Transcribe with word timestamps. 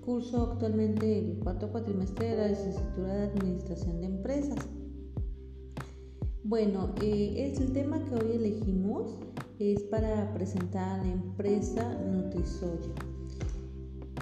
curso 0.00 0.52
actualmente 0.52 1.18
el 1.18 1.38
cuarto 1.40 1.70
cuatrimestre 1.70 2.30
de 2.30 2.36
la 2.36 2.48
licenciatura 2.48 3.14
de 3.14 3.22
Administración 3.24 4.00
de 4.00 4.06
Empresas. 4.06 4.58
Bueno, 6.44 6.94
eh, 7.02 7.52
el 7.60 7.72
tema 7.72 8.02
que 8.04 8.14
hoy 8.14 8.36
elegimos 8.36 9.18
es 9.58 9.82
para 9.82 10.32
presentar 10.32 11.00
a 11.00 11.04
la 11.04 11.12
empresa 11.12 11.92
Nutrisoya. 12.10 12.94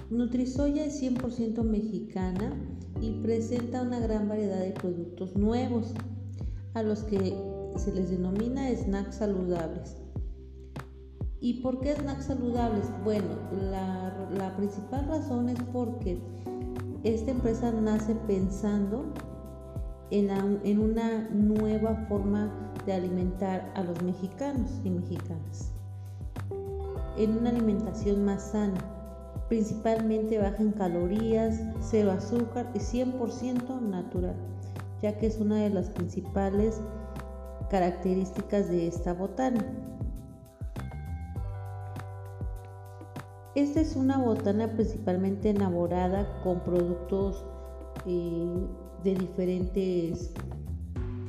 Nutrisoya 0.09 0.85
es 0.85 1.01
100% 1.01 1.63
mexicana 1.63 2.53
y 3.01 3.11
presenta 3.21 3.81
una 3.81 3.99
gran 3.99 4.27
variedad 4.27 4.59
de 4.59 4.71
productos 4.71 5.35
nuevos, 5.35 5.93
a 6.73 6.83
los 6.83 7.03
que 7.03 7.33
se 7.77 7.93
les 7.93 8.09
denomina 8.09 8.69
snacks 8.75 9.15
saludables. 9.15 9.95
¿Y 11.39 11.61
por 11.61 11.79
qué 11.79 11.95
snacks 11.95 12.25
saludables? 12.25 12.85
Bueno, 13.03 13.27
la, 13.51 14.55
principal 14.57 15.07
razón 15.07 15.49
es 15.49 15.59
porque 15.71 16.19
esta 17.03 17.29
empresa 17.29 17.71
nace 17.71 18.15
pensando 18.27 19.05
en, 20.09 20.31
en, 20.31 20.79
una 20.79 21.29
nueva 21.29 21.95
forma 22.09 22.51
de 22.87 22.93
alimentar 22.93 23.71
a 23.75 23.83
los 23.83 24.01
mexicanos 24.01 24.71
y 24.83 24.89
mexicanas, 24.89 25.71
en 27.17 27.37
una 27.37 27.51
alimentación 27.51 28.25
más 28.25 28.41
sana, 28.51 28.79
principalmente 29.47 30.39
baja 30.39 30.63
en 30.63 30.71
calorías, 30.71 31.61
cero 31.81 32.11
azúcar 32.11 32.67
y 32.73 32.79
100% 32.79 33.79
natural, 33.81 34.35
ya 35.03 35.15
que 35.19 35.27
es 35.27 35.39
una 35.39 35.57
de 35.57 35.69
las 35.69 35.89
principales 35.91 36.81
características 37.69 38.69
de 38.69 38.87
esta 38.87 39.13
botana. 39.13 39.63
Esta 43.57 43.81
es 43.81 43.95
una 43.95 44.19
botana 44.19 44.67
principalmente 44.67 45.49
elaborada 45.49 46.27
con 46.43 46.59
productos 46.59 47.43
eh, 48.05 48.53
de 49.03 49.15
diferentes 49.15 50.31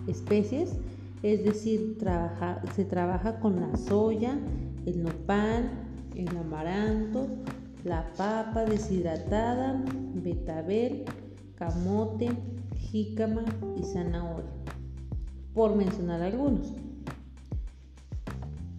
especies, 0.07 0.75
es 1.23 1.43
decir, 1.43 1.97
se 2.77 2.85
trabaja 2.85 3.41
con 3.41 3.59
la 3.59 3.75
soya, 3.79 4.39
el 4.85 5.05
nopal, 5.05 5.71
el 6.17 6.29
amaranto, 6.37 7.29
la 7.85 8.13
papa 8.19 8.67
deshidratada, 8.67 9.83
betabel, 10.23 11.07
camote, 11.55 12.29
jícama 12.77 13.47
y 13.75 13.85
zanahoria, 13.85 14.51
por 15.55 15.75
mencionar 15.75 16.21
algunos. 16.21 16.75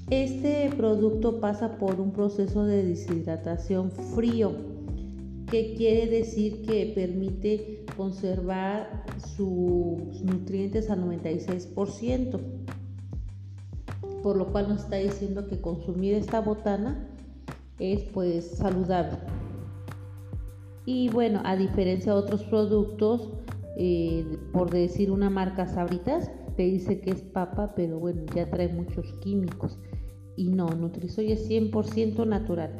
Este 0.10 0.72
producto 0.76 1.40
pasa 1.40 1.78
por 1.78 2.02
un 2.02 2.12
proceso 2.12 2.66
de 2.66 2.84
deshidratación 2.84 3.92
frío, 3.92 4.54
que 5.52 5.76
quiere 5.76 6.08
decir 6.08 6.64
que 6.64 6.92
permite 6.96 7.86
conservar 7.96 9.06
sus 9.36 10.24
nutrientes 10.24 10.90
al 10.90 11.06
96%, 11.06 12.40
por 14.24 14.36
lo 14.36 14.52
cual 14.52 14.70
nos 14.70 14.86
está 14.86 14.96
diciendo 14.96 15.48
que 15.48 15.62
consumir 15.62 16.16
esta 16.16 16.42
botana 16.42 17.08
es 17.78 18.02
pues 18.06 18.50
saludable. 18.58 19.20
Y 20.86 21.10
bueno, 21.10 21.42
a 21.46 21.56
diferencia 21.56 22.14
de 22.14 22.20
otros 22.20 22.44
productos, 22.46 23.30
eh, 23.78 24.26
por 24.54 24.72
decir 24.72 25.12
una 25.12 25.30
marca 25.30 25.68
Sabritas, 25.68 26.32
te 26.56 26.64
dice 26.64 27.00
que 27.00 27.12
es 27.12 27.22
papa, 27.22 27.74
pero 27.76 28.00
bueno, 28.00 28.24
ya 28.36 28.50
trae 28.50 28.70
muchos 28.70 29.14
químicos. 29.22 29.78
Y 30.40 30.48
no, 30.48 30.70
Nutrisoy 30.70 31.34
es 31.34 31.50
100% 31.50 32.26
natural. 32.26 32.72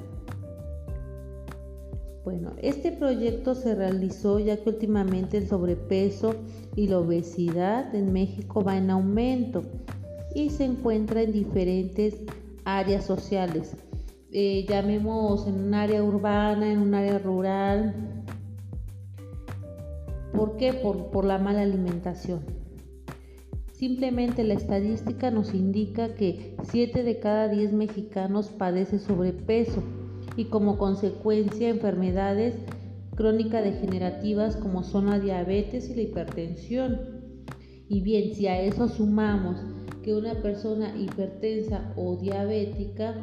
Bueno, 2.24 2.54
este 2.62 2.94
proyecto 2.94 3.54
se 3.54 3.76
realizó 3.76 4.40
ya 4.40 4.56
que 4.56 4.70
últimamente 4.70 5.36
el 5.36 5.50
sobrepeso 5.50 6.36
y 6.78 6.88
la 6.88 7.00
obesidad 7.00 7.94
en 7.94 8.14
México 8.14 8.64
va 8.64 8.78
en 8.78 8.90
aumento 8.90 9.64
y 10.34 10.52
se 10.52 10.64
encuentra 10.64 11.22
en 11.22 11.34
diferentes 11.34 12.16
áreas 12.64 13.04
sociales. 13.04 13.76
Eh, 14.32 14.66
llamemos 14.70 15.46
en 15.46 15.56
un 15.56 15.74
área 15.74 16.02
urbana, 16.02 16.72
en 16.72 16.80
un 16.80 16.94
área 16.94 17.20
rural. 17.20 18.24
¿Por 20.32 20.56
qué? 20.56 20.72
Por, 20.72 21.08
por 21.08 21.26
la 21.26 21.40
mala 21.40 21.64
alimentación. 21.64 22.59
Simplemente 23.80 24.44
la 24.44 24.56
estadística 24.56 25.32
nos 25.32 25.54
indica 25.54 26.14
que 26.16 26.58
7 26.64 27.02
de 27.02 27.20
cada 27.22 27.48
10 27.48 27.72
mexicanos 27.72 28.50
padece 28.50 29.00
sobrepeso 29.00 29.82
y 30.36 30.46
como 30.46 30.78
consecuencia 30.78 31.70
enfermedades 31.70 32.56
crónicas 33.16 33.64
degenerativas 33.64 34.58
como 34.58 34.84
son 34.84 35.06
la 35.06 35.18
diabetes 35.18 35.90
y 35.90 35.96
la 35.96 36.02
hipertensión. 36.02 37.00
Y 37.88 38.02
bien, 38.02 38.36
si 38.36 38.48
a 38.48 38.62
eso 38.62 38.90
sumamos 38.90 39.56
que 40.04 40.14
una 40.14 40.34
persona 40.42 40.94
hipertensa 40.98 41.94
o 41.96 42.18
diabética 42.18 43.16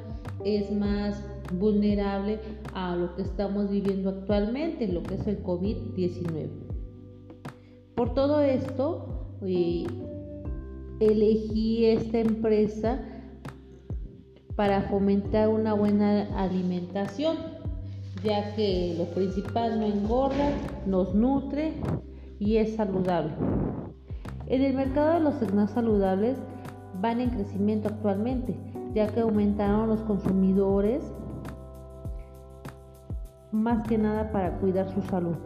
es 0.42 0.72
más 0.72 1.22
vulnerable 1.52 2.38
a 2.72 2.96
lo 2.96 3.14
que 3.14 3.20
estamos 3.20 3.70
viviendo 3.70 4.08
actualmente, 4.08 4.88
lo 4.88 5.02
que 5.02 5.16
es 5.16 5.26
el 5.26 5.42
COVID-19. 5.42 6.48
Por 7.94 8.14
todo 8.14 8.40
esto, 8.40 9.36
eh, 9.42 9.84
elegí 11.00 11.86
esta 11.86 12.18
empresa 12.18 13.00
para 14.54 14.82
fomentar 14.82 15.48
una 15.48 15.74
buena 15.74 16.22
alimentación, 16.38 17.36
ya 18.24 18.54
que 18.54 18.94
lo 18.96 19.04
principal 19.06 19.78
no 19.78 19.86
engorda, 19.86 20.50
nos 20.86 21.14
nutre 21.14 21.74
y 22.38 22.56
es 22.56 22.74
saludable. 22.74 23.32
En 24.46 24.62
el 24.62 24.74
mercado 24.74 25.14
de 25.14 25.20
los 25.20 25.34
snacks 25.34 25.72
saludables 25.72 26.38
van 27.00 27.20
en 27.20 27.30
crecimiento 27.30 27.88
actualmente, 27.88 28.56
ya 28.94 29.08
que 29.08 29.20
aumentaron 29.20 29.88
los 29.88 30.00
consumidores 30.02 31.02
más 33.52 33.86
que 33.86 33.98
nada 33.98 34.30
para 34.32 34.56
cuidar 34.58 34.88
su 34.92 35.02
salud. 35.02 35.36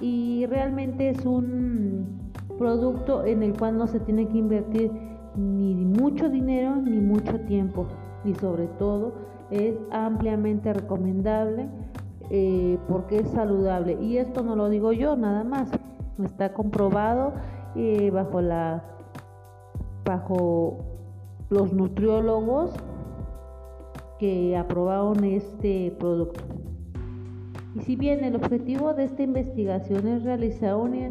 Y 0.00 0.46
realmente 0.46 1.10
es 1.10 1.24
un 1.24 2.25
producto 2.58 3.24
en 3.24 3.42
el 3.42 3.56
cual 3.56 3.78
no 3.78 3.86
se 3.86 4.00
tiene 4.00 4.26
que 4.28 4.38
invertir 4.38 4.90
ni 5.36 5.74
mucho 5.74 6.28
dinero 6.28 6.76
ni 6.76 6.98
mucho 6.98 7.40
tiempo. 7.40 7.86
Y 8.24 8.34
sobre 8.34 8.66
todo 8.66 9.12
es 9.50 9.74
ampliamente 9.90 10.72
recomendable 10.72 11.68
eh, 12.30 12.78
porque 12.88 13.18
es 13.18 13.28
saludable. 13.28 13.98
Y 14.00 14.18
esto 14.18 14.42
no 14.42 14.56
lo 14.56 14.68
digo 14.68 14.92
yo 14.92 15.16
nada 15.16 15.44
más. 15.44 15.70
Está 16.22 16.52
comprobado 16.52 17.34
eh, 17.74 18.10
bajo 18.10 18.40
la 18.40 18.82
bajo 20.04 20.78
los 21.50 21.72
nutriólogos 21.72 22.70
que 24.18 24.56
aprobaron 24.56 25.24
este 25.24 25.94
producto. 25.98 26.40
Y 27.74 27.80
si 27.80 27.96
bien 27.96 28.24
el 28.24 28.36
objetivo 28.36 28.94
de 28.94 29.04
esta 29.04 29.22
investigación 29.22 30.08
es 30.08 30.22
realizar 30.22 30.76
una 30.76 31.10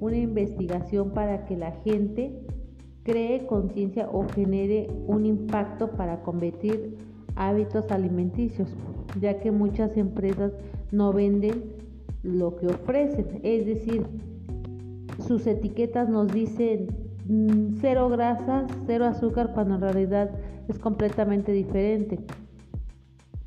una 0.00 0.16
investigación 0.16 1.10
para 1.10 1.44
que 1.44 1.56
la 1.56 1.72
gente 1.84 2.40
cree 3.02 3.46
conciencia 3.46 4.08
o 4.10 4.26
genere 4.28 4.88
un 5.06 5.26
impacto 5.26 5.90
para 5.92 6.22
convertir 6.22 6.96
hábitos 7.36 7.90
alimenticios, 7.90 8.74
ya 9.20 9.40
que 9.40 9.50
muchas 9.50 9.96
empresas 9.96 10.52
no 10.90 11.12
venden 11.12 11.62
lo 12.22 12.56
que 12.56 12.66
ofrecen, 12.66 13.40
es 13.42 13.66
decir, 13.66 14.04
sus 15.26 15.46
etiquetas 15.46 16.08
nos 16.08 16.32
dicen 16.32 16.88
mm, 17.26 17.78
cero 17.80 18.08
grasas, 18.08 18.70
cero 18.86 19.06
azúcar, 19.06 19.52
cuando 19.54 19.76
en 19.76 19.80
realidad 19.80 20.30
es 20.68 20.78
completamente 20.78 21.52
diferente. 21.52 22.18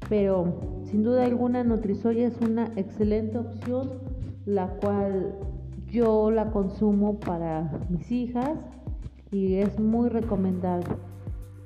Pero 0.10 0.82
sin 0.86 1.04
duda 1.04 1.26
alguna 1.26 1.64
Nutrisoya 1.64 2.28
es 2.28 2.40
una 2.42 2.72
excelente 2.76 3.38
opción, 3.38 3.90
la 4.46 4.68
cual 4.68 5.36
yo 5.94 6.32
la 6.32 6.50
consumo 6.50 7.20
para 7.20 7.72
mis 7.88 8.12
hijas 8.12 8.58
y 9.32 9.58
es 9.58 9.80
muy 9.80 10.10
recomendable. 10.10 10.88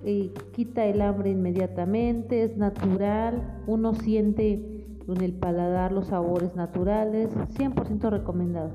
Y 0.03 0.33
quita 0.51 0.85
el 0.85 1.01
hambre 1.01 1.31
inmediatamente, 1.31 2.43
es 2.43 2.57
natural, 2.57 3.63
uno 3.67 3.95
siente 3.95 4.85
en 5.07 5.21
el 5.23 5.31
paladar 5.31 5.93
los 5.93 6.07
sabores 6.07 6.55
naturales, 6.55 7.29
100% 7.57 8.09
recomendado. 8.09 8.71